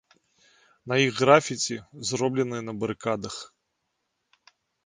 На 0.91 0.95
іх 1.07 1.13
графіці, 1.23 1.77
зробленыя 2.13 2.65
на 2.71 2.75
барыкадах. 2.85 3.35